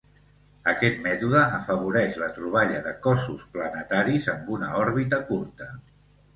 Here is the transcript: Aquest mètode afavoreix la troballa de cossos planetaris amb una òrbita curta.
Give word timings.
Aquest 0.69 0.95
mètode 1.07 1.41
afavoreix 1.57 2.17
la 2.23 2.31
troballa 2.39 2.81
de 2.89 2.95
cossos 3.05 3.45
planetaris 3.59 4.29
amb 4.37 4.53
una 4.59 4.75
òrbita 4.83 5.25
curta. 5.33 5.73